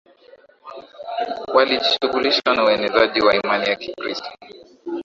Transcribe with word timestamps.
walijishughulisha 1.53 2.53
na 2.55 2.63
uenezaji 2.65 3.21
wa 3.21 3.35
Imani 3.35 3.65
ya 3.69 3.75
Kikristo 3.75 4.29